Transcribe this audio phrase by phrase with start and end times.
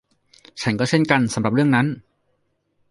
[0.61, 1.87] ฉันก็เช่นกันสำหรับเรื่องนั้น